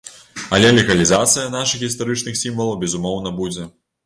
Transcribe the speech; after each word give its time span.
Але 0.57 0.71
легалізацыя 0.77 1.51
нашых 1.57 1.83
гістарычных 1.85 2.41
сімвалаў, 2.43 2.79
безумоўна, 2.87 3.37
будзе. 3.39 3.69